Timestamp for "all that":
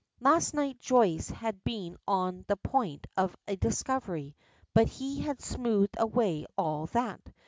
6.57-7.21